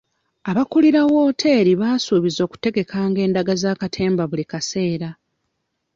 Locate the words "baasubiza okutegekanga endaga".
1.81-3.53